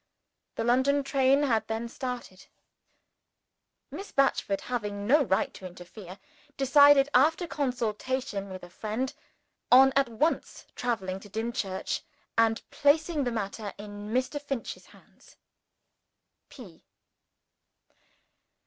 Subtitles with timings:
[0.55, 2.47] The London train had then started.
[3.91, 6.17] Miss Batchford, having no right to interfere,
[6.57, 9.13] decided after consultation with a friend
[9.71, 12.01] on at once traveling to Dimchurch,
[12.35, 14.41] and placing the matter in Mr.
[14.41, 15.35] Finch's hands.
[16.49, 16.81] P.